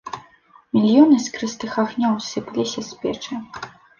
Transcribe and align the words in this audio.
Мільёны 0.77 1.17
іскрыстых 1.19 1.71
агнёў 1.85 2.17
сыпаліся 2.31 2.81
з 2.91 3.01
печы. 3.03 3.33